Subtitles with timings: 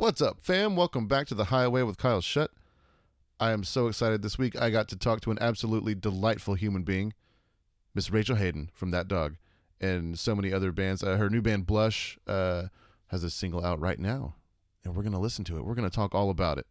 [0.00, 0.76] What's up, fam?
[0.76, 2.52] Welcome back to the Highway with Kyle Shutt.
[3.38, 4.58] I am so excited this week.
[4.58, 7.12] I got to talk to an absolutely delightful human being,
[7.94, 9.36] Miss Rachel Haden from That Dog,
[9.78, 11.02] and so many other bands.
[11.02, 12.68] Uh, her new band Blush uh,
[13.08, 14.36] has a single out right now,
[14.86, 15.66] and we're gonna listen to it.
[15.66, 16.66] We're gonna talk all about it.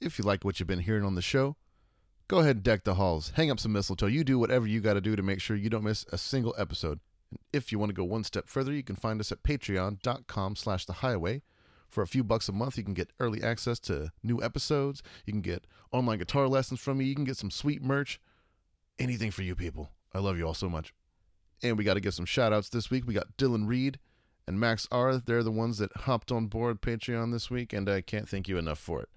[0.00, 1.56] If you like what you've been hearing on the show,
[2.26, 4.06] go ahead and deck the halls, hang up some mistletoe.
[4.06, 6.54] You do whatever you got to do to make sure you don't miss a single
[6.56, 7.00] episode.
[7.30, 10.56] And if you want to go one step further, you can find us at patreon.com
[10.56, 11.42] slash the highway.
[11.96, 15.02] For a few bucks a month, you can get early access to new episodes.
[15.24, 17.06] You can get online guitar lessons from me.
[17.06, 18.20] You can get some sweet merch.
[18.98, 19.92] Anything for you people.
[20.12, 20.92] I love you all so much.
[21.62, 23.06] And we got to give some shout outs this week.
[23.06, 23.98] We got Dylan Reed
[24.46, 25.16] and Max R.
[25.16, 28.58] They're the ones that hopped on board Patreon this week, and I can't thank you
[28.58, 29.08] enough for it.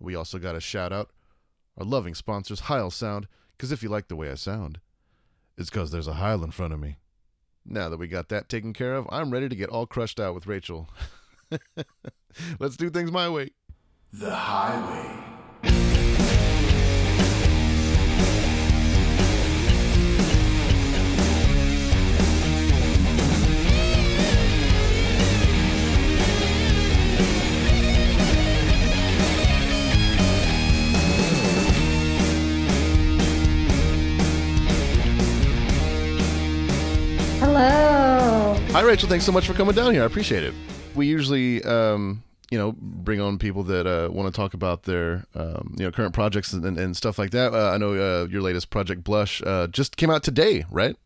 [0.00, 1.10] We also got a shout out
[1.78, 4.80] our loving sponsors, Heil Sound, because if you like the way I sound,
[5.56, 6.96] it's because there's a Heil in front of me.
[7.64, 10.34] Now that we got that taken care of, I'm ready to get all crushed out
[10.34, 10.88] with Rachel.
[12.58, 13.50] Let's do things my way.
[14.12, 15.24] The Highway.
[37.40, 38.56] Hello.
[38.72, 39.08] Hi, Rachel.
[39.08, 40.02] Thanks so much for coming down here.
[40.02, 40.54] I appreciate it.
[40.94, 45.26] We usually, um, you know, bring on people that uh, want to talk about their,
[45.34, 47.52] um, you know, current projects and, and, stuff like that.
[47.52, 50.96] Uh, I know uh, your latest project, Blush, uh, just came out today, right?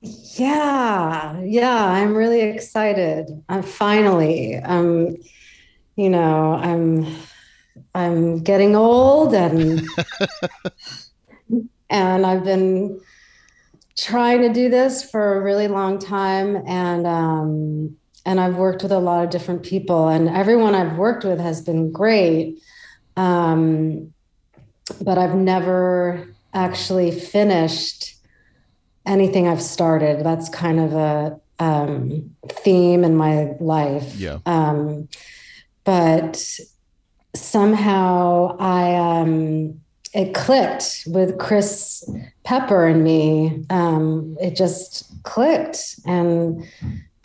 [0.00, 3.42] Yeah, yeah, I'm really excited.
[3.48, 5.16] I'm finally, um,
[5.96, 7.06] you know, I'm
[7.94, 9.86] I'm getting old and
[11.90, 13.00] and I've been
[13.96, 17.96] trying to do this for a really long time and um
[18.26, 21.62] and I've worked with a lot of different people and everyone I've worked with has
[21.62, 22.58] been great.
[23.16, 24.12] Um,
[25.00, 28.16] but I've never actually finished
[29.06, 30.24] anything I've started.
[30.24, 34.14] That's kind of a um, theme in my life.
[34.16, 34.38] Yeah.
[34.44, 35.08] Um,
[35.84, 36.44] but
[37.34, 39.80] somehow I um,
[40.12, 42.08] it clicked with Chris
[42.44, 43.64] Pepper and me.
[43.70, 46.64] Um, it just clicked, and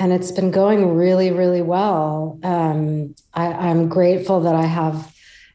[0.01, 2.39] and it's been going really, really well.
[2.41, 5.13] Um, I, I'm grateful that I have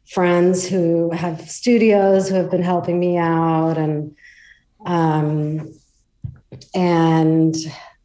[0.08, 4.16] friends who have studios who have been helping me out, and
[4.86, 5.68] um,
[6.76, 7.56] and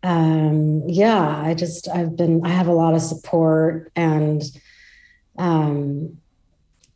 [0.02, 4.42] um, yeah, I just I've been I have a lot of support and
[5.38, 6.18] um,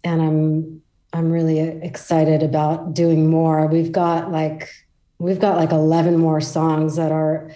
[0.03, 0.81] and I'm
[1.13, 3.67] I'm really excited about doing more.
[3.67, 4.71] We've got like
[5.19, 7.51] we've got like 11 more songs that are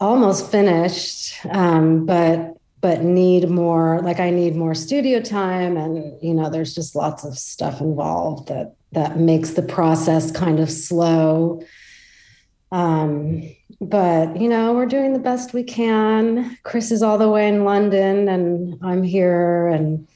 [0.00, 4.00] almost finished, um, but but need more.
[4.02, 8.48] Like I need more studio time, and you know, there's just lots of stuff involved
[8.48, 11.62] that that makes the process kind of slow.
[12.72, 13.42] Um,
[13.80, 16.58] but you know, we're doing the best we can.
[16.62, 20.06] Chris is all the way in London, and I'm here, and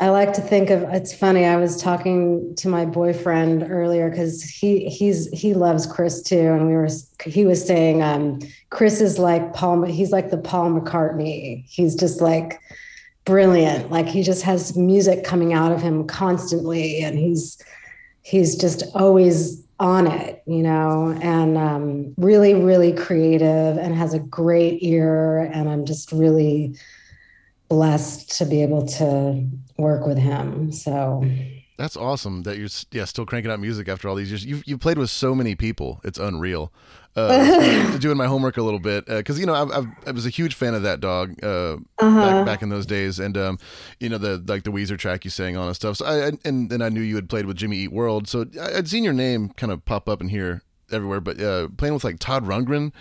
[0.00, 1.44] I like to think of it's funny.
[1.44, 6.68] I was talking to my boyfriend earlier because he he's he loves Chris too, and
[6.68, 6.88] we were
[7.24, 8.38] he was saying um,
[8.70, 9.82] Chris is like Paul.
[9.82, 11.64] He's like the Paul McCartney.
[11.66, 12.60] He's just like
[13.24, 13.90] brilliant.
[13.90, 17.60] Like he just has music coming out of him constantly, and he's
[18.22, 24.20] he's just always on it, you know, and um, really really creative and has a
[24.20, 25.50] great ear.
[25.52, 26.76] And I'm just really
[27.68, 29.46] blessed to be able to
[29.76, 30.72] work with him.
[30.72, 31.24] So
[31.76, 34.44] That's awesome that you're yeah still cranking out music after all these years.
[34.44, 36.00] You've you've played with so many people.
[36.04, 36.72] It's unreal.
[37.16, 40.28] Uh, doing my homework a little bit because you know I've, I've, I was a
[40.30, 42.20] huge fan of that dog uh, Uh-huh.
[42.20, 43.58] back, back in those days, and um,
[43.98, 45.96] you know the like the Weezer track you sang on and stuff.
[45.96, 48.44] So I, I and then I knew you had played with Jimmy Eat World, so
[48.60, 50.62] I- I'd seen your name kind of pop up in here
[50.92, 51.20] everywhere.
[51.20, 52.92] But uh, playing with like Todd Rundgren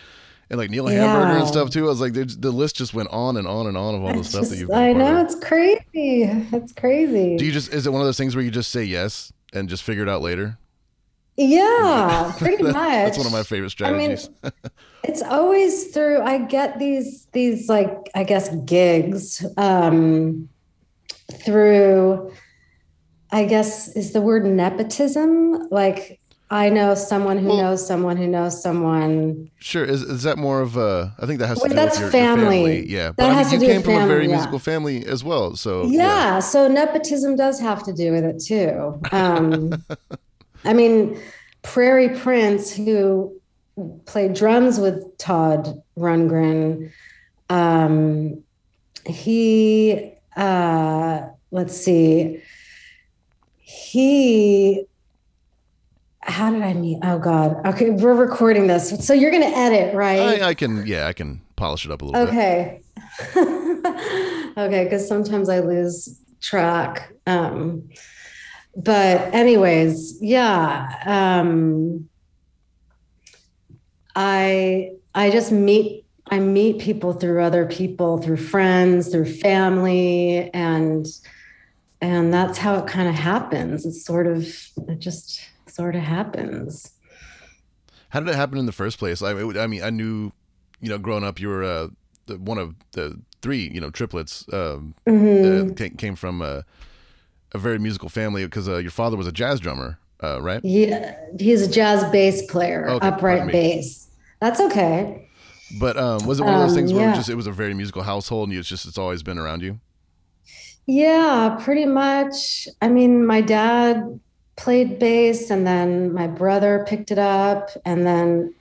[0.49, 1.85] and like Neil Hamburger and stuff too.
[1.85, 4.23] I was like, the list just went on and on and on of all the
[4.23, 4.71] stuff that you've.
[4.71, 5.25] I know of.
[5.25, 5.81] it's crazy.
[5.93, 7.37] It's crazy.
[7.37, 9.69] Do you just is it one of those things where you just say yes and
[9.69, 10.57] just figure it out later?
[11.37, 12.73] yeah, pretty much.
[12.73, 14.29] That's one of my favorite I mean, strategies.
[15.03, 16.21] it's always through.
[16.21, 20.49] I get these these like I guess gigs um,
[21.31, 22.31] through.
[23.31, 25.67] I guess is the word nepotism.
[25.69, 29.49] Like I know someone who Well- knows someone who knows someone.
[29.59, 29.83] sure.
[29.83, 31.13] Is is that more of a?
[31.19, 32.45] I think that has to Well, do that's with your, your family.
[32.63, 32.87] family.
[32.89, 34.35] Yeah, but That I has mean, to you do came from a very yeah.
[34.35, 35.55] musical family as well.
[35.57, 38.99] So yeah, so nepotism does have to do with it too.
[39.11, 39.83] Um,
[40.63, 41.19] I mean,
[41.63, 43.33] Prairie Prince, who
[44.05, 46.91] played drums with Todd Rundgren,
[47.49, 48.41] um,
[49.05, 52.41] he uh, let's see.
[53.59, 54.85] He,
[56.27, 56.99] how did I meet?
[57.03, 57.65] Oh God.
[57.65, 60.41] Okay, we're recording this, so you're gonna edit, right?
[60.41, 62.33] I, I can, yeah, I can polish it up a little bit.
[62.33, 62.81] Okay.
[64.57, 67.13] okay, because sometimes I lose track.
[67.25, 67.89] Um,
[68.75, 70.87] but anyways, yeah.
[71.05, 72.09] Um,
[74.15, 81.05] I I just meet I meet people through other people, through friends, through family, and
[82.01, 83.85] and that's how it kind of happens.
[83.85, 84.45] It's sort of
[84.87, 85.41] it just
[85.77, 86.91] sort of happens.
[88.09, 89.21] How did it happen in the first place?
[89.21, 90.31] I, I mean, I knew,
[90.79, 91.87] you know, growing up, you were uh,
[92.27, 94.45] the, one of the three, you know, triplets.
[94.51, 95.71] Um, Mhm.
[95.71, 96.63] uh, came, came from a,
[97.53, 100.61] a very musical family because uh, your father was a jazz drummer, uh, right?
[100.63, 104.07] Yeah, he's a jazz bass player, Okay, upright bass.
[104.39, 105.29] That's okay.
[105.69, 107.13] But um, was it one of those Um, things where yeah.
[107.13, 109.79] just, it was a very musical household and it's just it's always been around you?
[110.85, 112.67] Yeah, pretty much.
[112.81, 114.19] I mean, my dad
[114.57, 118.53] played bass, and then my brother picked it up, and then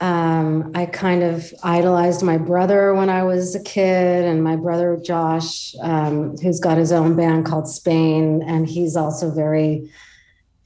[0.00, 4.98] um, I kind of idolized my brother when I was a kid, and my brother
[5.04, 9.90] Josh, um, who's got his own band called Spain, and he's also very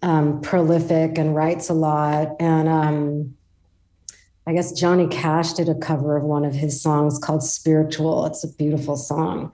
[0.02, 2.36] um, prolific and writes a lot.
[2.38, 3.36] And um,
[4.46, 8.26] I guess Johnny Cash did a cover of one of his songs called Spiritual.
[8.26, 9.52] It's a beautiful song.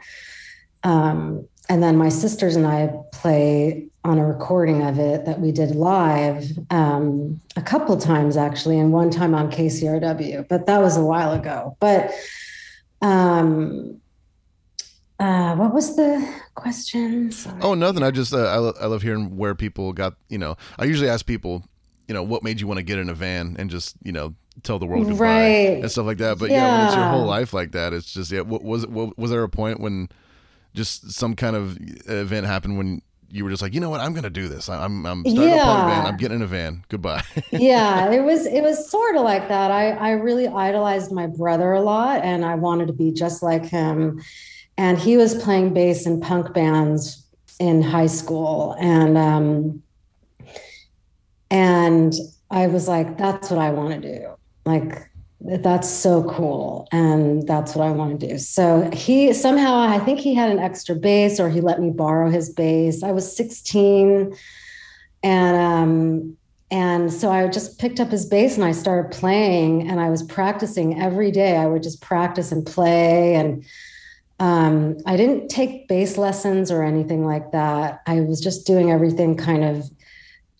[0.82, 5.52] Um, and then my sisters and I play on a recording of it that we
[5.52, 10.96] did live um, a couple times actually, and one time on KCRW, but that was
[10.96, 11.76] a while ago.
[11.80, 12.10] But
[13.02, 14.00] um,
[15.18, 17.30] uh, what was the question?
[17.30, 17.58] Sorry.
[17.60, 18.02] Oh, nothing.
[18.02, 20.14] I just uh, I, lo- I love hearing where people got.
[20.28, 21.62] You know, I usually ask people,
[22.08, 24.34] you know, what made you want to get in a van and just you know
[24.62, 25.80] tell the world goodbye Right.
[25.82, 26.38] and stuff like that.
[26.38, 28.40] But yeah, when it's your whole life like that, it's just yeah.
[28.40, 30.08] What, was what, was there a point when
[30.72, 31.76] just some kind of
[32.08, 34.68] event happened when you were just like, you know what, I'm gonna do this.
[34.68, 36.08] I'm I'm starting a punk band.
[36.08, 36.84] I'm getting in a van.
[36.88, 37.22] Goodbye.
[37.52, 41.72] yeah it was it was sort of like that i i really idolized my brother
[41.72, 44.20] a lot and i wanted to be just like him
[44.78, 47.26] and he was playing bass in punk bands
[47.58, 49.82] in high school and um
[51.50, 52.14] and
[52.50, 54.28] i was like that's what i want to do
[54.64, 55.09] like
[55.42, 60.20] that's so cool and that's what i want to do so he somehow i think
[60.20, 64.36] he had an extra bass or he let me borrow his bass i was 16
[65.22, 66.36] and um
[66.70, 70.22] and so I just picked up his bass and I started playing and I was
[70.22, 71.56] practicing every day.
[71.56, 73.34] I would just practice and play.
[73.34, 73.64] And
[74.38, 78.02] um, I didn't take bass lessons or anything like that.
[78.06, 79.90] I was just doing everything kind of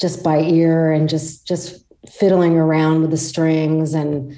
[0.00, 4.34] just by ear and just just fiddling around with the strings and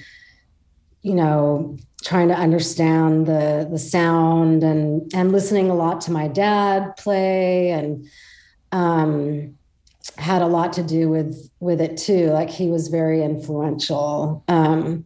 [1.02, 6.28] you know trying to understand the the sound and and listening a lot to my
[6.28, 8.06] dad play and
[8.72, 9.54] um
[10.16, 12.31] had a lot to do with with it too.
[12.31, 14.43] Like he was very influential.
[14.49, 15.04] Um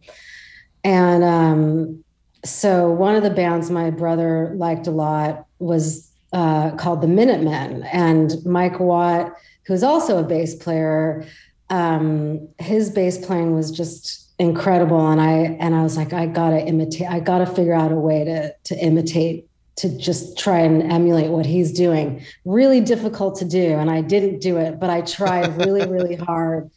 [0.83, 2.03] and um
[2.43, 7.83] so one of the bands my brother liked a lot was uh called the minutemen.
[7.83, 9.35] And mike watt
[9.65, 11.25] who's also a bass player
[11.69, 15.07] um his bass playing was just incredible.
[15.09, 18.23] And i and i was like i gotta imitate i gotta figure out a way
[18.23, 19.47] to to imitate
[19.77, 22.23] to just try and emulate what he's doing.
[22.45, 26.69] Really difficult to do and i didn't do it but i tried really really hard.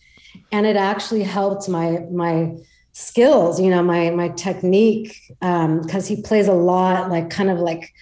[0.53, 2.55] And it actually helped my my
[2.93, 7.59] skills you know my my technique um because he plays a lot like kind of
[7.59, 7.93] like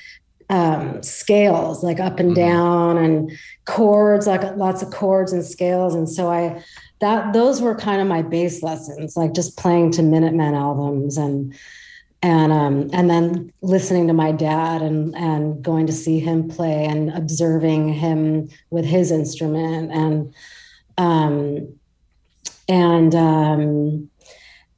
[0.50, 2.36] um scales like up and Mhm.
[2.36, 3.32] down and
[3.66, 5.94] chords like lots of chords and scales.
[5.94, 6.62] And so i
[7.00, 11.54] that those were kind of my bass lessons like just playing to minutemen albums and
[12.22, 16.84] and um and then listening to my dad and and going to see him play
[16.84, 20.34] and observing him with his instrument and
[20.98, 21.68] um
[22.68, 24.10] and um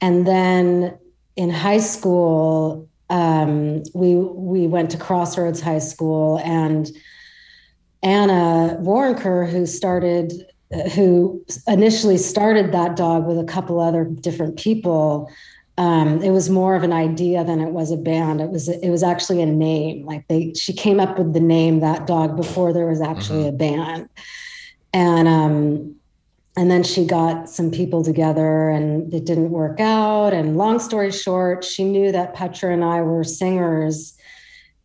[0.00, 0.98] and then
[1.36, 6.90] in high school um we we went to crossroads high school and
[8.02, 10.49] anna Waronker who started
[10.94, 15.28] who initially started that dog with a couple other different people
[15.80, 18.42] um, it was more of an idea than it was a band.
[18.42, 20.04] It was it was actually a name.
[20.04, 23.52] Like they, she came up with the name that dog before there was actually a
[23.52, 24.10] band,
[24.92, 25.96] and um,
[26.54, 30.34] and then she got some people together, and it didn't work out.
[30.34, 34.18] And long story short, she knew that Petra and I were singers,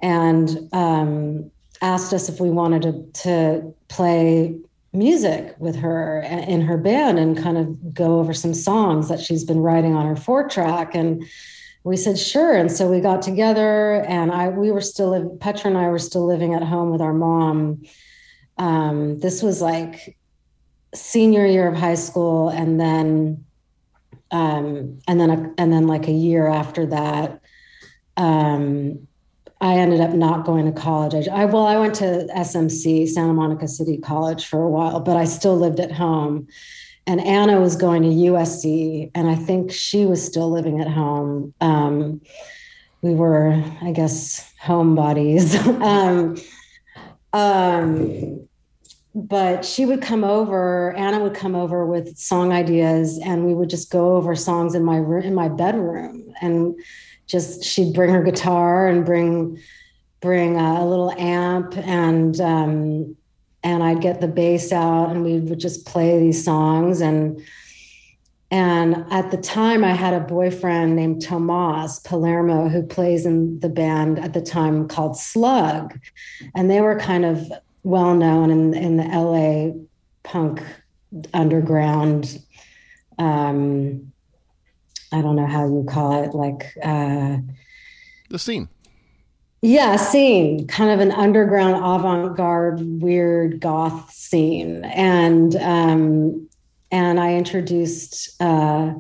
[0.02, 1.52] and um,
[1.82, 4.56] asked us if we wanted to to play
[4.96, 9.44] music with her in her band and kind of go over some songs that she's
[9.44, 10.96] been writing on her four track.
[10.96, 11.24] And
[11.84, 12.54] we said sure.
[12.54, 16.26] And so we got together and i we were still petra and i were still
[16.26, 17.84] living at home with our mom.
[18.58, 20.18] Um, this was like
[20.94, 23.46] senior year of high school and then
[24.32, 27.42] um, and then a, and then like a year after that
[28.18, 29.08] um,
[29.62, 31.28] I ended up not going to college.
[31.28, 35.26] I, well, I went to SMC, Santa Monica City College, for a while, but I
[35.26, 36.48] still lived at home.
[37.08, 41.54] And Anna was going to USC, and I think she was still living at home.
[41.62, 42.22] Um,
[43.02, 45.56] we were, I guess, homebodies.
[45.82, 46.36] um,
[47.32, 48.48] um,
[49.16, 53.70] but she would come over anna would come over with song ideas and we would
[53.70, 56.76] just go over songs in my room in my bedroom and
[57.28, 59.60] just she'd bring her guitar and bring
[60.22, 63.16] bring a, little amp and um,
[63.64, 67.02] and I'd get the bass out and we would just play these songs.
[67.02, 67.42] And
[68.52, 73.70] and at the time I had a boyfriend named Tomas Palermo who plays in the
[73.70, 76.00] band at the time called Slug.
[76.54, 77.52] And they were kind of
[77.84, 79.74] well known in in the LA
[80.24, 80.64] punk
[81.34, 82.40] underground
[83.18, 84.12] um,
[85.16, 87.38] I don't know how you call it, like uh,
[88.30, 88.68] the scene.
[89.62, 96.50] Yeah, scene, kind of an underground avant-garde, weird goth scene, and um,
[96.92, 98.94] and I introduced uh,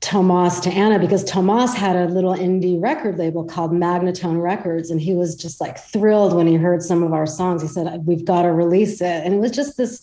[0.00, 5.00] Tomas to Anna because Tomas had a little indie record label called Magnatone Records, and
[5.00, 7.62] he was just like thrilled when he heard some of our songs.
[7.62, 10.02] He said, "We've got to release it," and it was just this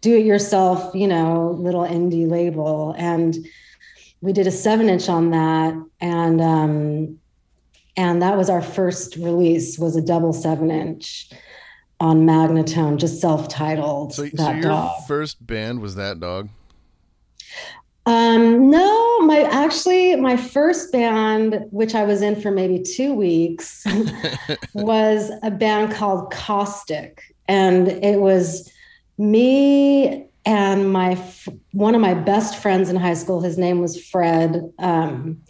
[0.00, 3.36] do-it-yourself, you know, little indie label, and
[4.20, 7.18] we did a seven inch on that and um,
[7.96, 11.30] and that was our first release was a double seven inch
[11.98, 15.06] on magnatone just self-titled so, so your dog.
[15.06, 16.48] first band was that dog
[18.06, 23.84] um, no my actually my first band which i was in for maybe two weeks
[24.74, 28.72] was a band called caustic and it was
[29.18, 31.22] me and my
[31.72, 35.42] one of my best friends in high school his name was fred um,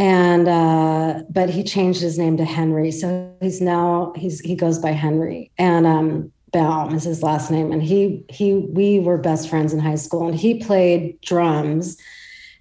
[0.00, 2.90] and uh, but he changed his name to henry.
[2.90, 5.50] So he's now he's he goes by henry.
[5.58, 7.70] And um, baum is his last name.
[7.70, 10.26] And he he we were best friends in high school.
[10.26, 11.98] And he played drums.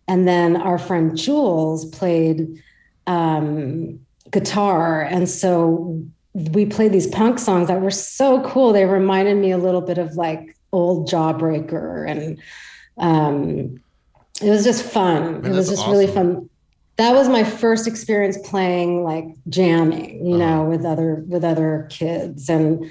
[0.05, 2.61] And then our friend jules played
[3.07, 5.03] um, guitar.
[5.03, 8.73] And so we played these punk songs that were so cool.
[8.73, 12.39] They reminded me a little bit of like old Jawbreaker, and
[12.97, 13.81] um,
[14.41, 15.41] it was just fun.
[15.41, 15.91] Man, it was just awesome.
[15.91, 16.49] really fun.
[16.97, 20.45] That was my first experience playing like jamming, you uh-huh.
[20.45, 22.89] know, with other with other kids, and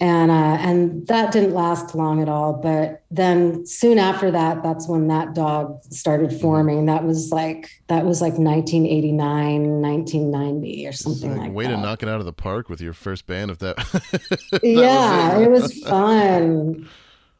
[0.00, 2.52] and uh, and that didn't last long at all.
[2.52, 6.38] But then soon after that, that's when that dog started mm-hmm.
[6.38, 6.86] forming.
[6.86, 11.74] That was like that was like 1989, 1990 or something like, like way that.
[11.74, 13.50] to knock it out of the park with your first band.
[13.50, 13.76] If that,
[14.62, 15.46] yeah, was it.
[15.46, 16.88] it was fun.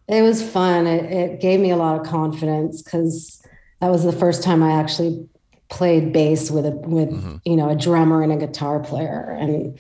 [0.09, 0.87] It was fun.
[0.87, 3.41] It, it gave me a lot of confidence because
[3.81, 5.29] that was the first time I actually
[5.69, 7.37] played bass with a with mm-hmm.
[7.45, 9.79] you know a drummer and a guitar player and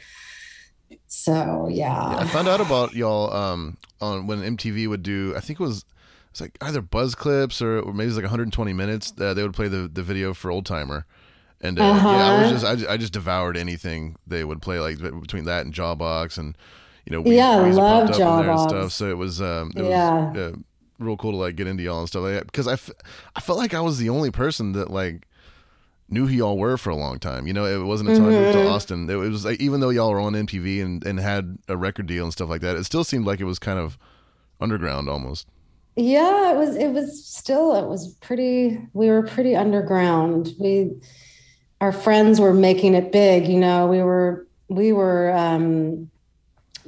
[1.28, 2.12] so yeah.
[2.12, 5.34] yeah I found out about y'all um, on when MTV would do.
[5.36, 5.84] I think it was
[6.30, 9.12] it's like either buzz clips or, or maybe it was like 120 minutes.
[9.18, 11.06] Uh, they would play the the video for Old Timer.
[11.60, 12.08] And uh, uh-huh.
[12.08, 15.64] yeah, I was just I, I just devoured anything they would play like between that
[15.64, 16.56] and Jawbox and
[17.04, 18.92] you know we yeah I love Jawbox stuff.
[18.92, 20.30] So it was um it yeah.
[20.30, 20.56] was uh,
[20.98, 22.90] real cool to like get into y'all and stuff like that because I, f-
[23.36, 25.26] I felt like I was the only person that like
[26.08, 27.46] knew who y'all were for a long time.
[27.46, 28.34] You know, it wasn't until mm-hmm.
[28.34, 28.68] I moved to.
[28.68, 29.10] Austin.
[29.10, 32.24] It was like even though y'all were on MTV and, and had a record deal
[32.24, 33.98] and stuff like that, it still seemed like it was kind of
[34.60, 35.46] underground almost.
[35.96, 40.54] Yeah, it was it was still it was pretty we were pretty underground.
[40.58, 40.92] We
[41.80, 43.86] our friends were making it big, you know.
[43.86, 46.10] We were we were um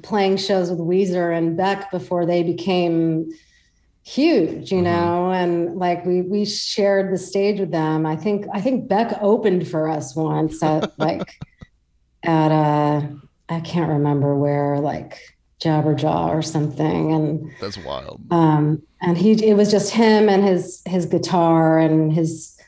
[0.02, 3.30] playing shows with Weezer and Beck before they became
[4.10, 4.84] huge you mm-hmm.
[4.84, 9.16] know and like we we shared the stage with them i think i think beck
[9.20, 11.38] opened for us once at like
[12.24, 13.06] at uh
[13.48, 19.54] i can't remember where like jabberjaw or something and that's wild um and he it
[19.54, 22.58] was just him and his his guitar and his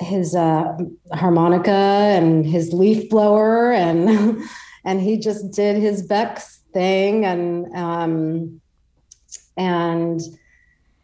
[0.00, 0.74] his uh
[1.12, 4.40] harmonica and his leaf blower and
[4.86, 8.58] and he just did his beck's thing and um
[9.58, 10.20] and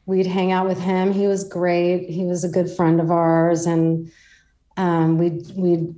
[0.06, 1.12] we'd hang out with him.
[1.12, 2.09] He was great.
[2.09, 4.11] He was a good friend of ours, and
[4.76, 5.94] um, we we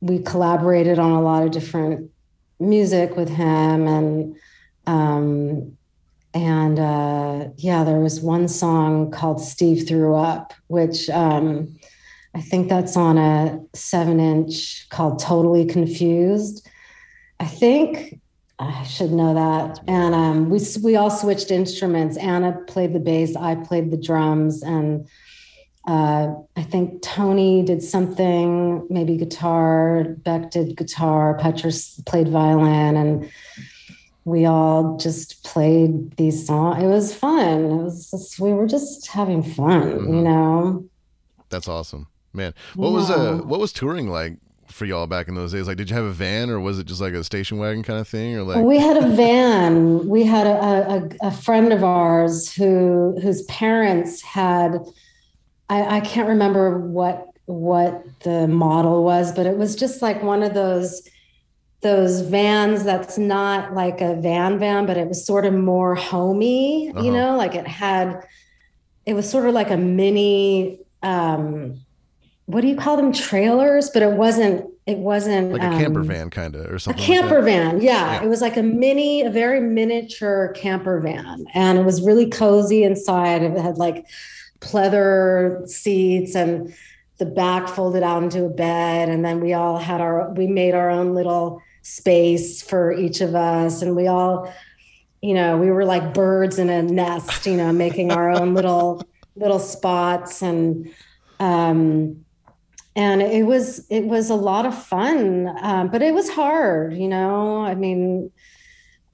[0.00, 2.10] we collaborated on a lot of different
[2.58, 4.36] music with him, and
[4.86, 5.76] um,
[6.34, 11.76] and uh, yeah, there was one song called "Steve Threw Up," which um,
[12.34, 16.68] I think that's on a seven inch called Totally Confused.
[17.40, 18.19] I think
[18.60, 19.80] I should know that.
[19.88, 22.18] And um, we we all switched instruments.
[22.18, 25.08] Anna played the bass, I played the drums, and
[25.88, 30.04] uh, I think Tony did something, maybe guitar.
[30.04, 31.38] Beck did guitar.
[31.38, 31.72] Petra
[32.04, 33.30] played violin, and
[34.24, 36.82] we all just played these songs.
[36.82, 37.64] It was fun.
[37.64, 40.14] It was just, we were just having fun, mm-hmm.
[40.14, 40.84] you know.
[41.48, 42.52] That's awesome, man.
[42.74, 42.94] What yeah.
[42.94, 44.36] was uh what was touring like
[44.70, 45.66] for y'all back in those days?
[45.66, 47.98] Like, did you have a van, or was it just like a station wagon kind
[47.98, 48.64] of thing, or like?
[48.64, 50.08] We had a van.
[50.08, 54.78] We had a, a, a friend of ours who whose parents had.
[55.68, 60.42] I, I can't remember what what the model was, but it was just like one
[60.42, 61.02] of those
[61.82, 66.90] those vans that's not like a van van, but it was sort of more homey,
[66.90, 67.02] uh-huh.
[67.02, 68.22] you know, like it had,
[69.06, 71.80] it was sort of like a mini, um,
[72.52, 73.12] what do you call them?
[73.12, 77.02] Trailers, but it wasn't, it wasn't like a um, camper van kind of or something.
[77.02, 77.80] A camper like van.
[77.80, 78.22] Yeah, yeah.
[78.22, 81.46] It was like a mini, a very miniature camper van.
[81.54, 83.42] And it was really cozy inside.
[83.42, 84.06] It had like
[84.60, 86.74] pleather seats and
[87.18, 89.08] the back folded out into a bed.
[89.08, 93.34] And then we all had our, we made our own little, space for each of
[93.34, 94.52] us and we all
[95.22, 99.02] you know we were like birds in a nest you know making our own little
[99.34, 100.90] little spots and
[101.38, 102.24] um
[102.96, 107.08] and it was it was a lot of fun um, but it was hard you
[107.08, 107.62] know?
[107.62, 108.30] I mean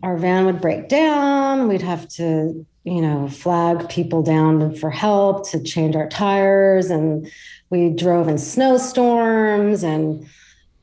[0.03, 1.69] our van would break down.
[1.69, 6.91] We'd have to you know flag people down for help to change our tires.
[6.91, 7.31] And
[7.71, 9.83] we drove in snowstorms.
[9.83, 10.27] And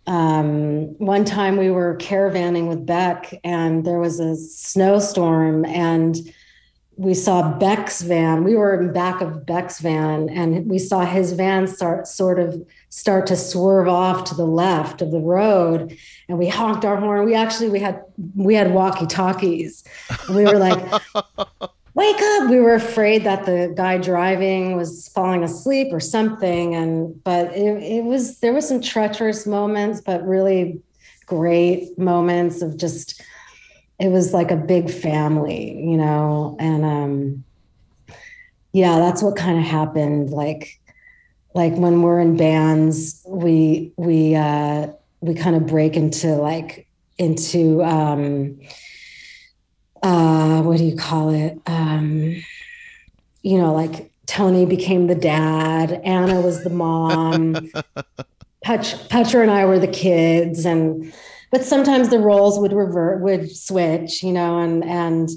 [0.07, 5.65] um, one time we were caravanning with Beck and there was a snowstorm.
[5.65, 6.17] And
[6.95, 8.43] we saw Beck's van.
[8.43, 12.65] We were in back of Beck's van and we saw his van start sort of
[12.89, 15.97] start to swerve off to the left of the road
[16.29, 17.25] and we honked our horn.
[17.25, 18.03] We actually we had
[18.35, 19.83] we had walkie-talkies.
[20.29, 20.79] We were like
[21.95, 27.23] wake up we were afraid that the guy driving was falling asleep or something and
[27.23, 30.81] but it, it was there was some treacherous moments but really
[31.25, 33.21] great moments of just
[34.03, 37.43] it was like a big family you know and um
[38.73, 40.79] yeah that's what kind of happened like
[41.55, 44.87] like when we're in bands we we uh
[45.21, 46.87] we kind of break into like
[47.17, 48.59] into um
[50.03, 51.57] uh, what do you call it?
[51.65, 52.43] Um,
[53.41, 57.71] you know, like Tony became the dad, Anna was the mom,
[58.63, 61.13] Pet- Petra and I were the kids, and
[61.53, 65.29] but sometimes the roles would revert, would switch, you know, and and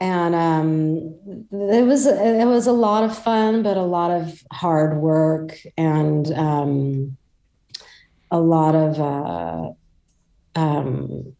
[0.00, 1.14] and um,
[1.52, 6.32] it was it was a lot of fun, but a lot of hard work and
[6.32, 7.18] um,
[8.30, 11.36] a lot of uh, um,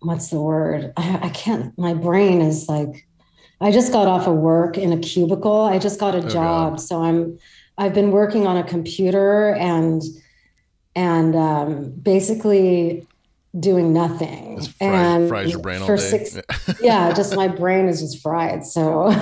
[0.00, 0.92] what's the word?
[0.98, 3.08] I, I, can't, my brain is like,
[3.62, 5.62] I just got off of work in a cubicle.
[5.62, 6.72] I just got a oh, job.
[6.72, 6.80] God.
[6.82, 7.38] So I'm,
[7.78, 10.02] I've been working on a computer and,
[10.96, 13.06] and um, basically
[13.60, 14.60] doing nothing.
[14.62, 15.96] Fry, and fries your brain all day.
[15.96, 16.38] Six,
[16.80, 18.64] yeah, just my brain is just fried.
[18.64, 19.12] So,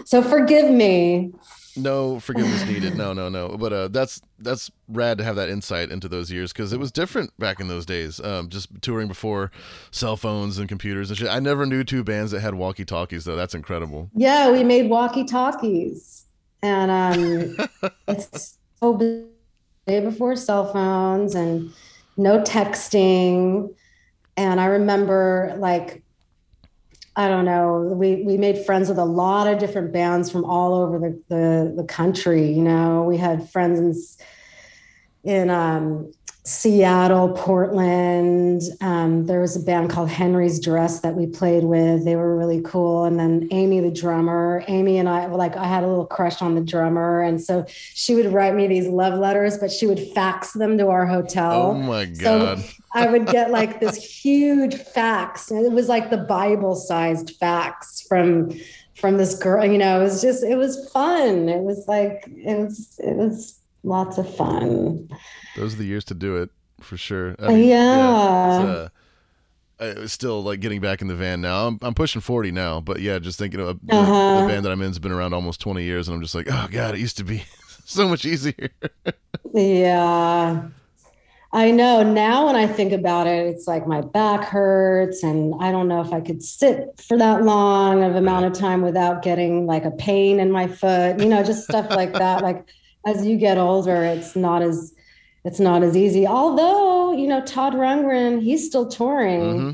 [0.06, 1.34] so forgive me
[1.78, 2.96] no forgiveness needed.
[2.96, 3.56] No, no, no.
[3.56, 6.92] But uh, that's that's rad to have that insight into those years because it was
[6.92, 8.20] different back in those days.
[8.20, 9.50] Um, just touring before
[9.90, 11.28] cell phones and computers and shit.
[11.28, 13.36] I never knew two bands that had walkie talkies though.
[13.36, 14.10] That's incredible.
[14.14, 16.26] Yeah, we made walkie talkies,
[16.62, 18.94] and um, it's so
[19.88, 21.72] day before cell phones and
[22.16, 23.74] no texting.
[24.36, 26.02] And I remember like
[27.16, 27.80] I don't know.
[27.96, 31.74] We we made friends with a lot of different bands from all over the the,
[31.78, 32.52] the country.
[32.52, 34.18] You know, we had friends
[35.24, 36.12] in, in um,
[36.48, 38.62] Seattle, Portland.
[38.80, 42.06] Um, there was a band called Henry's Dress that we played with.
[42.06, 43.04] They were really cool.
[43.04, 46.54] And then Amy, the drummer, Amy and I, like, I had a little crush on
[46.54, 47.20] the drummer.
[47.20, 50.88] And so she would write me these love letters, but she would fax them to
[50.88, 51.64] our hotel.
[51.64, 52.60] Oh my God.
[52.60, 55.50] So I would get like this huge fax.
[55.50, 58.52] And it was like the Bible sized fax from
[58.94, 62.58] from this girl you know it was just it was fun it was like it
[62.58, 65.08] was it was lots of fun.
[65.56, 67.34] Those are the years to do it for sure.
[67.38, 67.96] I mean, yeah.
[68.62, 68.88] yeah uh,
[69.80, 71.66] I was still like getting back in the van now.
[71.66, 74.42] I'm, I'm pushing 40 now, but yeah, just thinking of the, uh-huh.
[74.42, 76.48] the band that I'm in has been around almost 20 years, and I'm just like,
[76.50, 77.44] oh god, it used to be
[77.84, 78.70] so much easier.
[79.54, 80.68] yeah.
[81.50, 85.72] I know now when I think about it, it's like my back hurts, and I
[85.72, 89.66] don't know if I could sit for that long of amount of time without getting
[89.66, 92.42] like a pain in my foot, you know, just stuff like that.
[92.42, 92.66] Like
[93.08, 94.94] as you get older, it's not as
[95.44, 96.26] it's not as easy.
[96.26, 99.40] Although, you know, Todd Rundgren, he's still touring.
[99.40, 99.70] Mm-hmm.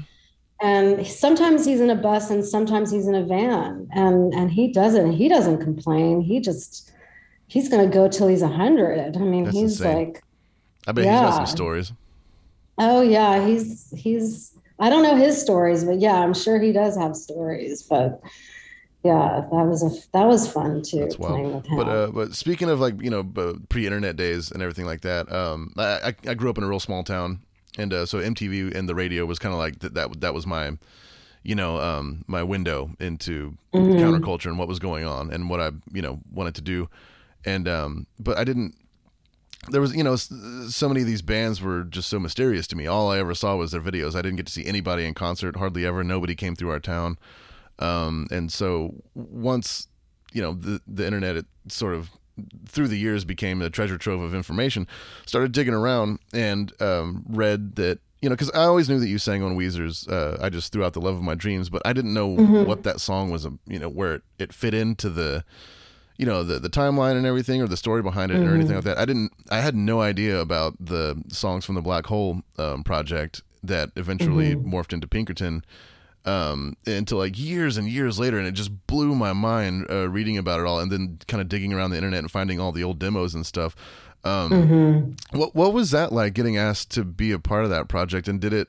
[0.61, 3.89] And sometimes he's in a bus and sometimes he's in a van.
[3.93, 6.21] And and he doesn't he doesn't complain.
[6.21, 6.93] He just
[7.49, 9.17] he's gonna go till he's a hundred.
[9.17, 9.97] I mean, That's he's insane.
[9.97, 10.23] like
[10.87, 11.93] I bet he's got some stories.
[12.79, 16.97] Oh yeah, he's he's I don't know his stories, but yeah, I'm sure he does
[16.97, 17.83] have stories.
[17.83, 18.21] But
[19.05, 21.55] yeah, that was a that was fun too That's playing wild.
[21.57, 21.77] with him.
[21.77, 23.23] But uh, but speaking of like you know
[23.69, 27.05] pre-internet days and everything like that, um, I I grew up in a real small
[27.05, 27.41] town,
[27.79, 30.21] and uh, so MTV and the radio was kind of like th- that.
[30.21, 30.79] That was my,
[31.43, 33.99] you know, um, my window into Mhm.
[34.01, 36.89] counterculture and what was going on and what I you know wanted to do,
[37.45, 38.75] and um, but I didn't.
[39.71, 42.87] There was, you know, so many of these bands were just so mysterious to me.
[42.87, 44.15] All I ever saw was their videos.
[44.15, 46.05] I didn't get to see anybody in concert, hardly ever.
[46.05, 47.17] Nobody came through our town.
[47.79, 49.89] Um, and so once
[50.33, 52.11] you know the the internet it sort of
[52.67, 54.87] through the years became a treasure trove of information
[55.27, 59.19] started digging around and um, read that you know because i always knew that you
[59.19, 61.93] sang on weezer's uh, i just threw out the love of my dreams but i
[61.93, 62.67] didn't know Mhm.
[62.67, 65.45] what that song was um, you know where it, it fit into the
[66.19, 68.85] you know the the timeline and everything or the story behind it or anything like
[68.85, 72.83] that i didn't i had no idea about the songs from the black hole um,
[72.83, 74.65] project that eventually Mhm.
[74.65, 75.65] morphed into pinkerton
[76.25, 80.39] um, until like years and years later, and it just blew my mind uh, reading
[80.39, 82.83] about it all, and then kind of digging around the internet and finding all the
[82.85, 83.75] old demos and stuff.
[84.25, 85.39] Um, Mhm.
[85.39, 88.41] What what was that like getting asked to be a part of that project, and
[88.41, 88.69] did it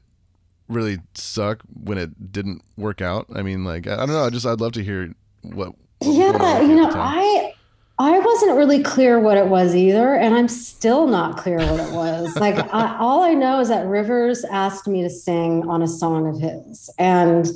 [0.68, 3.28] really suck when it didn't work out?
[3.34, 4.26] I mean, like I I don't know.
[4.26, 5.14] I just I'd love to hear
[5.44, 5.56] what.
[5.56, 6.92] what was going on Yeah, you know.
[6.94, 7.54] I
[7.98, 11.94] I wasn't really clear what it was either, and I'm still not clear what it
[11.94, 12.36] was.
[12.36, 16.28] Like, I, all I know is that Rivers asked me to sing on a song
[16.28, 17.48] of his, and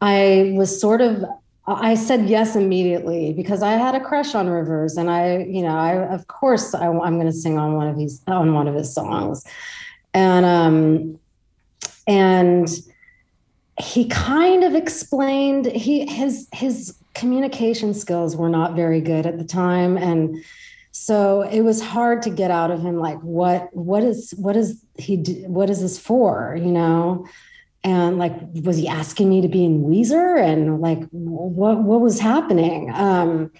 [0.00, 1.24] I was sort of.
[1.68, 5.76] I said yes immediately because I had a crush on Rivers, and I, you know,
[5.76, 8.76] I of course I, I'm going to sing on one of his on one of
[8.76, 9.44] his songs,
[10.14, 11.18] and um,
[12.06, 12.68] and
[13.80, 19.44] he kind of explained he his his communication skills were not very good at the
[19.44, 19.96] time.
[19.96, 20.44] And
[20.92, 24.82] so it was hard to get out of him like what what is what is
[24.96, 27.26] he what is this for you know?
[27.84, 30.40] And like was he asking me to be in Weezer?
[30.40, 32.90] And like what what was happening?
[32.94, 33.50] Um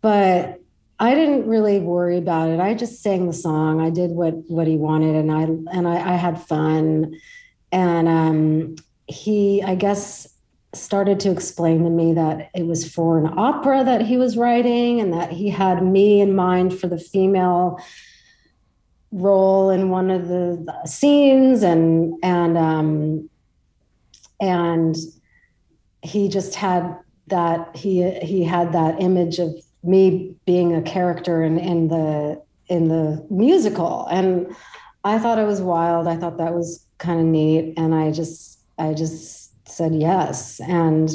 [0.00, 0.60] but
[1.00, 2.60] I didn't really worry about it.
[2.60, 3.80] I just sang the song.
[3.80, 5.14] I did what what he wanted.
[5.14, 5.42] And I
[5.76, 7.16] and I, I had fun.
[7.70, 8.76] And um
[9.08, 10.28] he i guess
[10.74, 15.00] started to explain to me that it was for an opera that he was writing
[15.00, 17.80] and that he had me in mind for the female
[19.10, 23.28] role in one of the, scenes and and um
[24.40, 24.96] and
[26.02, 31.58] he just had that he he had that image of me being a character in
[31.58, 34.06] in the in the musical.
[34.10, 34.54] And
[35.04, 36.06] i thought it was wild.
[36.06, 37.74] I thought that was kind of neat.
[37.76, 40.60] And i just I just said yes.
[40.60, 41.10] And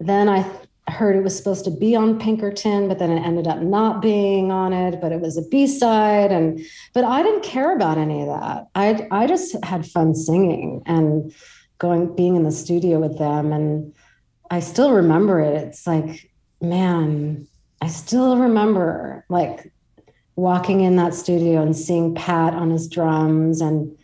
[0.00, 0.44] then I
[0.88, 4.50] heard it was supposed to be on Pinkerton, but then it ended up not being
[4.50, 6.32] on it, but it was a B-side.
[6.32, 6.60] And
[6.92, 8.66] but I didn't care about any of that.
[8.74, 11.32] I I just had fun singing and
[11.78, 13.52] going being in the studio with them.
[13.52, 13.94] And
[14.50, 15.54] I still remember it.
[15.54, 17.46] It's like, man,
[17.80, 19.72] I still remember like
[20.36, 23.96] walking in that studio and seeing Pat on his drums and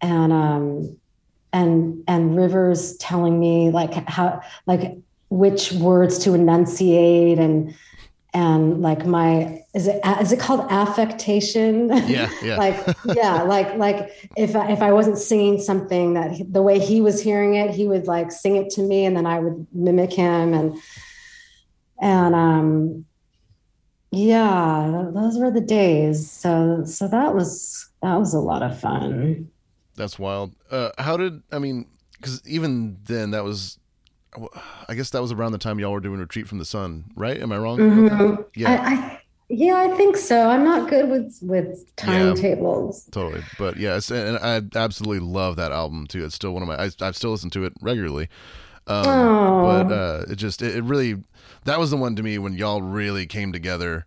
[0.00, 0.96] and um
[1.54, 4.98] and and Rivers telling me like how like
[5.30, 7.74] which words to enunciate and
[8.34, 11.90] and like my is it is it called affectation?
[12.08, 12.56] Yeah, yeah.
[12.56, 16.80] like yeah, like like if I, if I wasn't singing something that he- the way
[16.80, 19.66] he was hearing it, he would like sing it to me, and then I would
[19.72, 20.76] mimic him and
[22.00, 23.04] and um
[24.10, 26.28] yeah, those were the days.
[26.28, 29.50] So so that was that was a lot of fun.
[29.96, 30.54] That's wild.
[30.70, 31.86] Uh, how did I mean?
[32.16, 33.78] Because even then, that was,
[34.88, 37.40] I guess that was around the time y'all were doing Retreat from the Sun, right?
[37.40, 37.78] Am I wrong?
[37.78, 38.44] Mhm.
[38.56, 40.48] Yeah, I, I yeah, I think so.
[40.48, 43.04] I'm not good with with timetables.
[43.12, 43.42] totally.
[43.58, 46.24] But yes, and I absolutely love that album too.
[46.24, 46.76] It's still one of my.
[46.82, 48.28] I, I've still listened to it regularly.
[48.86, 51.22] Um, but uh, it just it, it really
[51.64, 54.06] that was the one to me when y'all really came together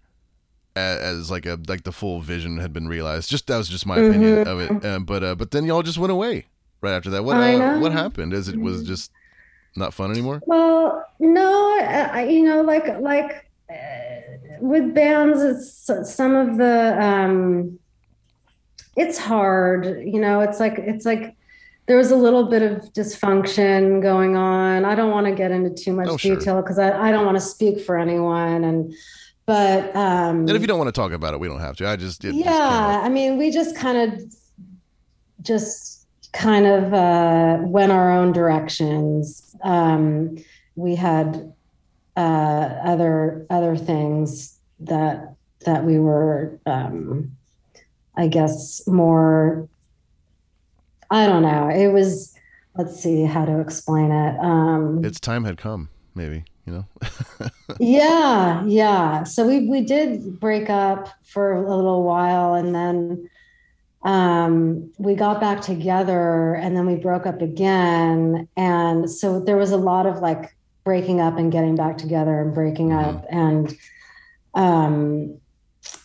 [0.78, 3.30] as, as like a like the full vision had been realized.
[3.30, 4.86] Just that was just my opinion of it.
[4.86, 6.46] Um, but uh, but then y'all just went away
[6.82, 7.24] right after that.
[7.24, 8.34] What uh, what happened?
[8.34, 9.12] Is it was just
[9.76, 10.42] not fun anymore?
[10.46, 13.76] Well, no, I, you know, like like uh,
[14.60, 17.80] with bands, it's some of the um,
[18.96, 20.04] it's hard.
[20.06, 21.36] You know, it's like it's like
[21.88, 24.84] there was a little bit of dysfunction going on.
[24.84, 27.38] I don't want to get into too much Oh, detail because I, I don't want
[27.38, 28.94] to speak for anyone and
[29.48, 31.88] but um, And if you don't want to talk about it, we don't have to.
[31.88, 33.06] I just just yeah, up.
[33.06, 34.22] I mean, we just kind of
[35.42, 39.56] just kind of uh, went our own directions.
[39.64, 40.38] Um,
[40.76, 41.54] we had
[42.18, 42.20] uh,
[42.84, 45.34] other other things that
[45.66, 47.32] that we were, um,
[48.18, 49.70] I guess, more.
[51.10, 51.70] I don't know.
[51.70, 52.34] It was.
[52.76, 54.40] Let's see how to explain it.
[54.40, 55.90] Um, its time had come.
[56.14, 56.86] Maybe you know.
[57.80, 59.24] yeah, yeah.
[59.24, 63.30] So we we did break up for a little while, and then
[64.04, 68.48] um, we got back together, and then we broke up again.
[68.58, 72.54] And so there was a lot of like breaking up and getting back together, and
[72.54, 73.06] breaking Mhm.
[73.18, 73.78] up, and
[74.56, 75.40] um,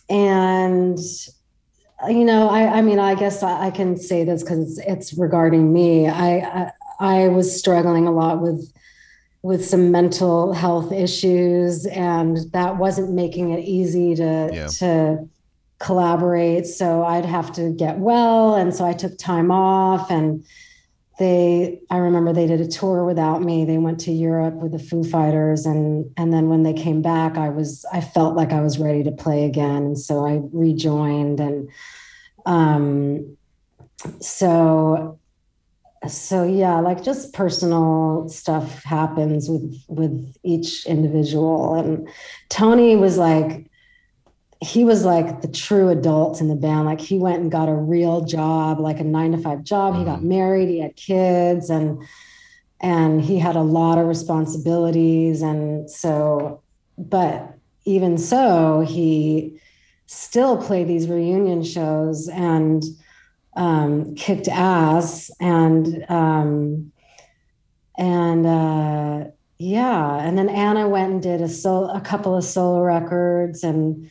[0.09, 0.99] and
[2.07, 5.17] you know, I I mean, I guess I, I can say this because it's it's
[5.19, 6.07] regarding me.
[6.07, 8.71] I, I I was struggling a lot with
[9.43, 14.67] with some mental health issues and that wasn't making it easy to Yeah.
[14.79, 15.29] to
[15.79, 20.45] collaborate so i'd have to get well and so i took time off and
[21.19, 24.79] they i remember they did a tour without me they went to europe with the
[24.79, 28.61] foo fighters and and then when they came back i was i felt like i
[28.61, 31.69] was ready to play again and so i rejoined and
[32.45, 33.35] um
[34.21, 35.19] so
[36.07, 41.75] so yeah like just personal stuff happens with with each individual.
[41.75, 42.09] And
[42.49, 43.69] tony was like
[44.61, 46.85] he was like the true adult in the band.
[46.85, 49.95] Like he went and got a real job like a nine to five job.
[49.97, 50.23] He got Mhm.
[50.23, 52.01] married he had kids and
[52.79, 55.41] and he had a lot of responsibilities.
[55.41, 56.61] And so
[56.97, 59.59] but even so he
[60.05, 62.27] still played these reunion shows.
[62.29, 62.83] And
[63.55, 66.91] um, kicked ass and um,
[67.97, 69.25] and uh,
[69.59, 74.09] yeah and then anna went and did a sol- a couple of solo records and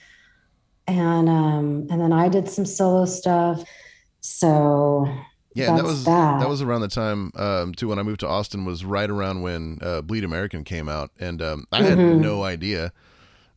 [0.87, 3.63] and um, and then i did some solo stuff
[4.21, 5.09] so
[5.55, 6.39] Yeah, that was that.
[6.41, 9.43] that was around the time um, too when I moved to Austin was right around
[9.43, 12.19] when uh, Bleed American came out, and um, I had Mhm.
[12.21, 12.93] no idea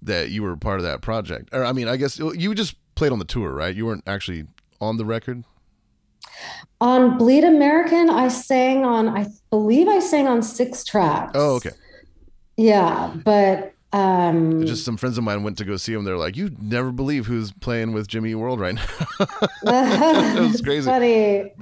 [0.02, 1.50] that you were part of that project.
[1.54, 3.74] Or I mean, I guess you just played on the tour, right?
[3.76, 4.45] You weren't actually
[4.82, 5.43] on the record.
[6.81, 11.71] On bleed american i sang on i believe i sang on six tracks Oh, okay.
[12.57, 16.03] yeah but um Just some friends of mine went to go see him.
[16.03, 18.85] They're like, "You'd never believe who's playing with Jimmy World right now."
[19.63, 20.85] that was crazy.
[20.85, 21.53] funny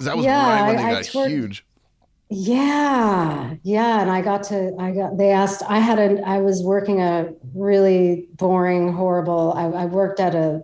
[0.00, 1.66] that was Yeah, right when I- they got toured- huge.
[2.30, 6.62] Yeah, yeah, and I got to I got they asked I had a I was
[6.62, 9.52] working a really boring, horrible.
[9.54, 10.62] I, I worked at a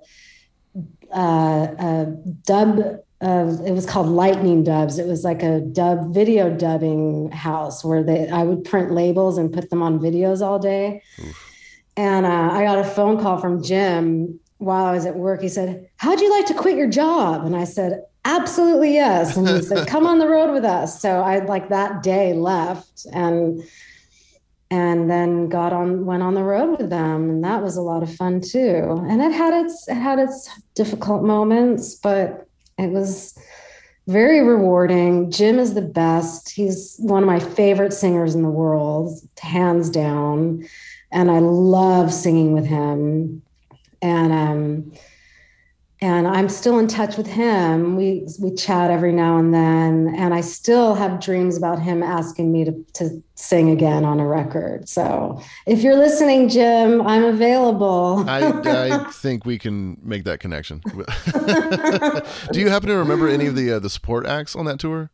[1.14, 2.06] uh, a
[2.46, 3.00] dub.
[3.20, 4.98] Uh, it was called Lightning Dubs.
[4.98, 9.52] It was like a dub video dubbing house where they I would print labels and
[9.52, 11.02] put them on videos all day.
[11.96, 15.42] And uh, I got a phone call from Jim while I was at work.
[15.42, 19.48] He said, "How'd you like to quit your job?" And I said, "Absolutely yes." And
[19.48, 23.64] he said, "Come on the road with us." So I like that day left and
[24.70, 28.02] and then got on went on the road with them, and that was a lot
[28.02, 29.04] of fun too.
[29.08, 32.47] And it had its it had its difficult moments, but
[32.78, 33.36] it was
[34.06, 35.30] very rewarding.
[35.30, 36.50] Jim is the best.
[36.50, 40.66] He's one of my favorite singers in the world, hands down.
[41.12, 43.42] And I love singing with him.
[44.00, 44.92] And um
[46.00, 47.96] and I'm still in touch with him.
[47.96, 52.52] We we chat every now and then, and I still have dreams about him asking
[52.52, 54.88] me to to sing again on a record.
[54.88, 58.24] So if you're listening, Jim, I'm available.
[58.28, 60.80] I, I think we can make that connection.
[62.52, 65.10] Do you happen to remember any of the uh, the support acts on that tour?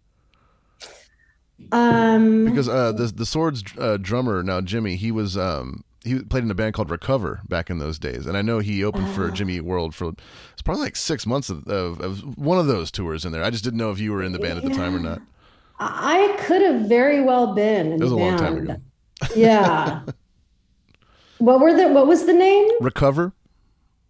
[1.72, 6.44] um, Because uh, the the Swords uh, drummer now Jimmy, he was um, he played
[6.44, 9.24] in a band called Recover back in those days, and I know he opened for
[9.26, 9.30] oh.
[9.30, 10.12] Jimmy Eat World for
[10.52, 13.42] it's probably like six months of, of, of one of those tours in there.
[13.42, 15.20] I just didn't know if you were in the band at the time or not.
[15.78, 17.88] I could have very well been.
[17.88, 18.76] In It was a long time ago.
[19.34, 20.02] Yeah.
[21.38, 22.68] what were the What was the name?
[22.80, 23.32] Recover.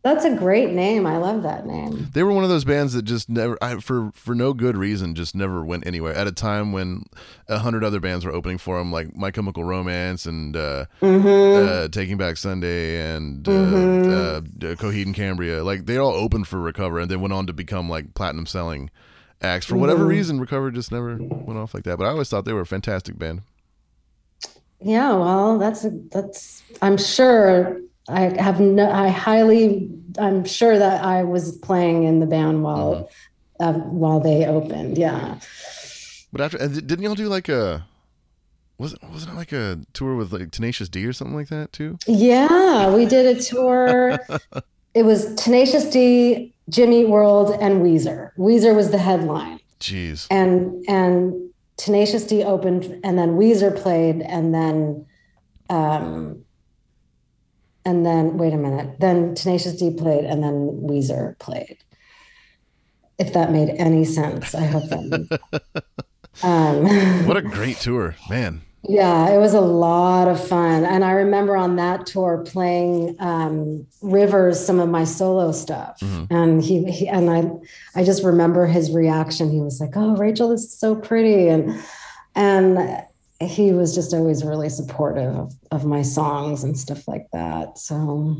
[0.05, 1.07] That's a great name.
[1.07, 2.09] I love that name.
[2.12, 5.14] They were one of those bands that just never, I, for for no good reason,
[5.14, 6.12] just never went anywhere.
[6.12, 7.05] At a time when
[7.49, 11.57] a hundred other bands were opening for them, like My Chemical Romance and uh, Mm-hmm.
[11.67, 14.07] uh, Taking Back Sunday and uh, Mhm.
[14.43, 17.55] uh, Coheed and Cambria, like they all opened for Recover and then went on to
[17.55, 18.90] become like platinum selling
[19.40, 19.64] acts.
[19.64, 20.09] For whatever Mhm.
[20.09, 21.97] reason, Recover just never went off like that.
[21.97, 23.40] But I always thought they were a fantastic band.
[24.83, 26.62] Yeah, well, that's a, that's.
[26.83, 27.81] I'm sure.
[28.09, 28.90] I have no.
[28.90, 29.90] I highly.
[30.19, 33.11] I'm sure that I was playing in the band while,
[33.61, 34.99] uh, while they opened.
[34.99, 35.38] Yeah.
[36.33, 37.87] But after, didn't y'all do like a
[38.79, 41.99] wasn't wasn't it like a tour with like Tenacious D or something like that too?
[42.07, 44.19] Yeah, we did a tour.
[44.95, 48.31] it was Tenacious D, Jimmy World, and Weezer.
[48.37, 49.61] Weezer was the headline.
[49.81, 50.27] Jeez.
[50.31, 55.07] And and Tenacious D opened, and then Weezer played, and then
[55.71, 56.44] um,
[57.85, 61.79] and then wait a minute, then Tenacious D played, and then Weezer played.
[63.18, 65.40] If that made any sense, I hope that.
[66.42, 68.62] um, what a great tour, man!
[68.87, 73.87] Yeah, it was a lot of fun, and I remember on that tour playing um,
[74.03, 76.35] Rivers some of my solo stuff, mm-hmm.
[76.35, 77.51] and he, he and I,
[77.94, 79.51] I just remember his reaction.
[79.51, 81.81] He was like, "Oh, Rachel, this is so pretty," and
[82.35, 83.05] and
[83.47, 87.79] he was just always really supportive of, of my songs and stuff like that.
[87.79, 88.37] So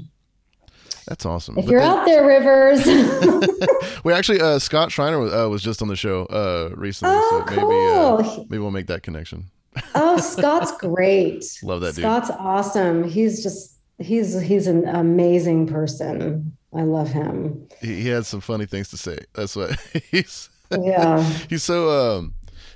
[1.07, 1.59] that's awesome.
[1.59, 2.87] If but you're then, out there, Rivers.
[4.05, 7.45] we actually, uh, Scott Shriner was, uh, was, just on the show uh, recently, oh,
[7.47, 7.69] so cool.
[7.69, 9.47] maybe uh, maybe we'll make that connection.
[9.95, 11.45] oh, Scott's great.
[11.62, 12.05] Love that dude.
[12.05, 13.05] Scott's awesome.
[13.05, 16.57] He's just he's he's an amazing person.
[16.73, 17.69] I love him.
[17.81, 19.19] He, he had some funny things to say.
[19.35, 19.79] That's what
[20.11, 20.49] he's.
[20.71, 21.23] Yeah.
[21.49, 22.35] he's so um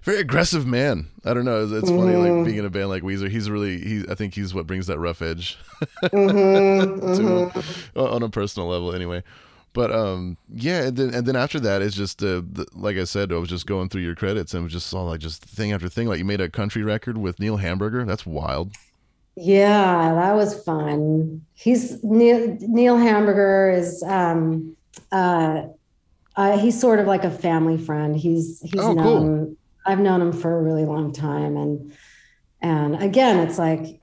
[0.09, 1.11] very aggressive man.
[1.23, 1.63] I don't know.
[1.63, 1.99] It's, it's mm-hmm.
[1.99, 2.45] funny, like mm-hmm.
[2.45, 3.29] being in a band like Weezer.
[3.29, 4.05] He's really, he.
[4.09, 5.59] I think he's what brings that rough edge
[6.03, 7.99] mm-hmm, mm-hmm.
[8.01, 9.23] on a personal level, anyway.
[9.75, 13.05] But um, yeah, and then and then after that, it's just uh, the, like I
[13.05, 15.91] said, I was just going through your credits and just saw like just thing after
[15.91, 16.09] thing.
[16.09, 18.05] Like you made a country record with Neil Hamburger.
[18.07, 18.73] That's wild.
[19.37, 21.45] Yeah, that was fun.
[21.55, 24.75] He's Neil, Neil Hamburger is um,
[25.13, 25.65] uh,
[26.35, 28.17] uh, he's sort of like a family friend.
[28.17, 29.57] He's he's oh, known cool.
[29.89, 31.97] I've known him for a really long time, and
[32.61, 34.01] and again, it's like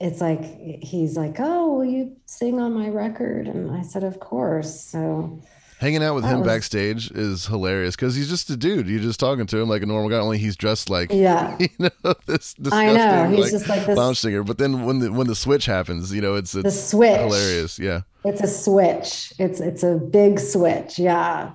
[0.00, 0.42] it's like
[0.82, 5.38] he's like, "Oh, will you sing on my record?" And I said, "Of course." So
[5.78, 8.88] hanging out with him was, backstage is hilarious because he's just a dude.
[8.88, 11.68] You're just talking to him like a normal guy, only he's dressed like yeah, you
[11.78, 14.42] know this I know he's like, just like this lounge singer.
[14.42, 17.78] But then when the when the switch happens, you know, it's, it's the switch hilarious.
[17.78, 19.34] Yeah, it's a switch.
[19.38, 20.98] It's it's a big switch.
[20.98, 21.52] Yeah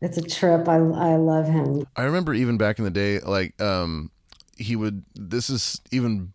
[0.00, 0.68] it's a trip.
[0.68, 1.84] I I love him.
[1.96, 4.10] I remember even back in the day, like um,
[4.56, 5.04] he would.
[5.14, 6.32] This is even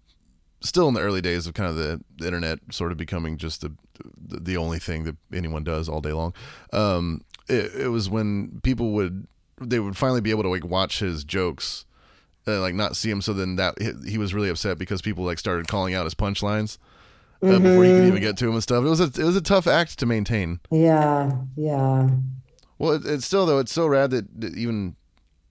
[0.62, 3.62] still in the early days of kind of the, the internet sort of becoming just
[3.62, 3.74] the,
[4.18, 6.34] the, only thing that anyone does all day long.
[6.72, 9.28] Um, it, it was when people would
[9.62, 11.86] they would finally be able to like watch his jokes.
[12.46, 15.40] Uh, like not see him, so then that he was really upset because people like
[15.40, 16.78] started calling out his punchlines
[17.42, 17.64] uh, mm-hmm.
[17.64, 18.84] before he could even get to him and stuff.
[18.84, 20.60] It was a it was a tough act to maintain.
[20.70, 22.10] Yeah, yeah.
[22.78, 24.96] Well, it, it's still though it's so rad that, that, even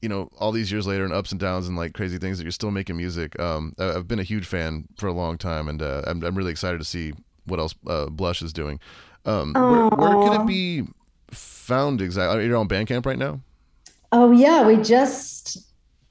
[0.00, 2.44] you know all these years later and ups and downs and like crazy things that
[2.44, 3.38] you're still making music.
[3.40, 6.34] Um, I, have been a huge fan for a long time, and uh, I'm I'm
[6.34, 7.12] really excited to see
[7.46, 8.80] what else uh, Blush is doing.
[9.24, 10.82] Um, where, where, can it be
[11.30, 12.44] found exactly?
[12.46, 13.40] You're on Bandcamp right now.
[14.10, 15.58] Oh yeah, we just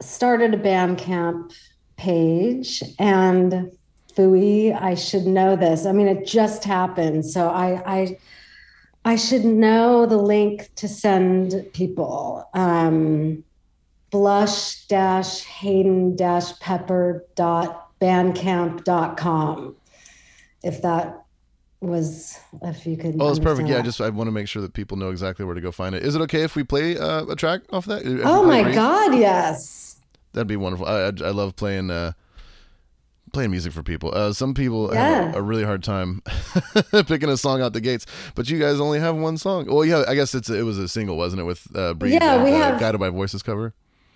[0.02, 1.54] started a Bandcamp
[1.98, 3.72] page and.
[4.14, 5.86] Fooey, I should know this.
[5.86, 7.26] I mean, it just happened.
[7.26, 8.18] So I, I
[9.04, 12.48] I should know the link to send people.
[12.54, 13.44] Um,
[14.12, 19.76] blush dash haden dash pepper dot bandcamp.com
[20.64, 21.24] if that
[21.80, 23.68] was if you could oh it's perfect.
[23.68, 25.72] Yeah i just i want to make sure that people know exactly where to go
[25.72, 26.04] find it.
[26.04, 28.04] Is it okay if we play uh, a track off that?
[28.24, 29.98] Oh my god yes.
[30.34, 30.86] That'd be wonderful.
[30.86, 32.12] I i, I love playing uh,
[33.32, 34.14] playing music for people.
[34.14, 35.26] Uh, some people yeah.
[35.26, 36.22] have a, a, really hard time
[37.08, 39.66] picking a song out the gates, but you guys only have one song.
[39.68, 41.46] Well, yeah, I guess it's it was a single, wasn't it?
[41.46, 43.74] With uh, Breathe yeah, and, we uh, have Guided by Voices cover.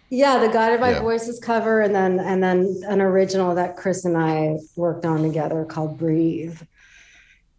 [0.10, 1.02] Yeah, the Guided by yeah.
[1.02, 5.66] Voices cover, and then and then an original that Chris and I worked on together
[5.66, 6.62] called Breathe.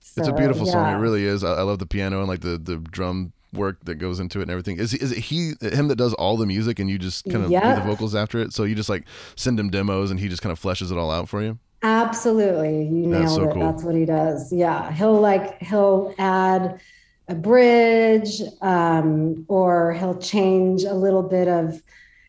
[0.00, 0.72] So, it's a beautiful yeah.
[0.72, 0.94] song.
[0.94, 1.44] It really is.
[1.44, 4.42] I, I love the piano and like the the drum work that goes into it
[4.42, 4.78] and everything.
[4.78, 7.50] Is is it he him that does all the music and you just kind of
[7.50, 8.52] do the vocals after it?
[8.52, 9.04] So you just like
[9.36, 11.58] send him demos and he just kind of fleshes it all out for you.
[11.82, 13.52] Absolutely, you nailed so it.
[13.52, 13.62] Cool.
[13.62, 14.52] That's what he does.
[14.52, 16.80] Yeah, he'll like he'll add
[17.28, 21.82] a bridge, um, or he'll change a little bit of.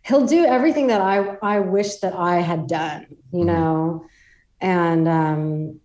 [0.05, 3.07] He'll do everything that I I wish that I had done.
[3.31, 3.47] You mm-hmm.
[3.47, 4.05] know,
[4.61, 5.79] and um,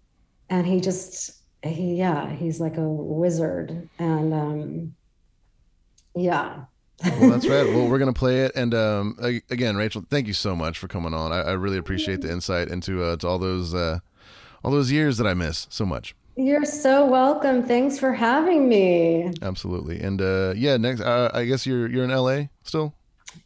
[0.50, 4.94] and he just he yeah he's like a wizard and um
[6.14, 6.64] yeah
[7.04, 7.66] well, that's right.
[7.72, 9.16] Well, we're gonna play it, and um,
[9.50, 11.32] again, Rachel, thank you so much for coming on.
[11.32, 13.98] I, I really appreciate the insight into uh, to all those uh,
[14.64, 16.14] all those years that I miss so much.
[16.36, 17.62] You're so welcome.
[17.62, 19.32] Thanks for having me.
[19.42, 22.94] Absolutely, and uh, yeah, next, uh, I guess you're you're in LA still.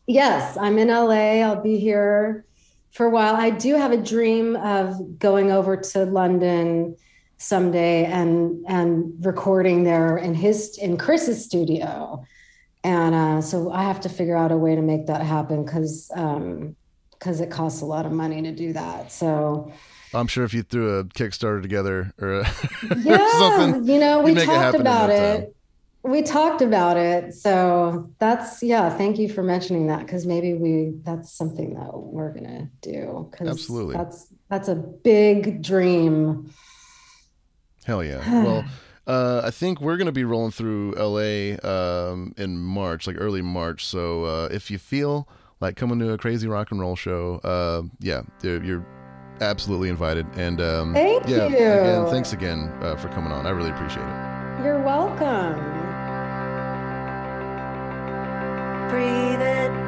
[0.07, 1.43] Yes, I'm in LA.
[1.43, 2.45] I'll be here
[2.93, 3.37] for a while.
[3.37, 6.97] I do have a dream of going over to London
[7.39, 12.25] someday and and recording there in his in Chris's studio
[12.87, 16.09] and uh, so I have to figure out a way to make that happen because
[16.15, 16.77] um,
[17.11, 19.11] because it costs a lot of money to do that.
[19.11, 19.73] So
[20.15, 22.53] I'm sure if you threw a Kickstarter together or, a
[22.99, 25.57] yeah, something, you know, we it talked happen about it.
[26.05, 27.35] We talked about it.
[27.35, 32.33] So that's yeah, thank you for mentioning that because maybe we that's something that we're
[32.33, 33.33] gonna do.
[33.41, 33.97] Absolutely.
[33.97, 36.53] that's that's a big dream.
[37.85, 38.45] hell yeah.
[38.45, 38.65] well,
[39.07, 43.87] uh, I think we're gonna be rolling through LA um, in March, like early March.
[43.87, 45.29] So uh, if you feel
[45.61, 48.87] like coming to a crazy rock and roll show, uh, yeah, you're, you're
[49.41, 50.27] absolutely invited.
[50.35, 51.57] And um, Thank yeah, you.
[51.57, 53.47] again, thanks again uh, for coming on.
[53.47, 54.65] I really appreciate it.
[54.65, 55.55] You're welcome.
[58.91, 59.86] Breathe it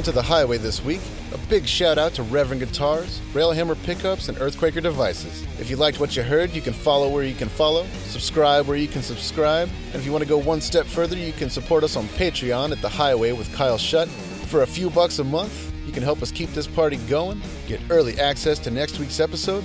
[0.00, 1.02] into The High Way this week.
[1.34, 5.42] A big shout out to Reverend Guitars, Railhammer Pickups, and Earthquaker Devices.
[5.60, 8.78] If you liked what you heard, you can follow where you can follow, subscribe where
[8.78, 11.84] you can subscribe, and if you want to go one step further, you can support
[11.84, 14.08] us on Patreon at The High Way with Kyle Shutt.
[14.08, 17.82] For a few bucks a month, you can help us keep this party going, get
[17.90, 19.62] early access to next week's episode,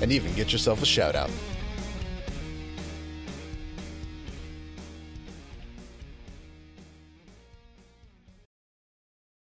[0.00, 1.30] and even get yourself a shout out.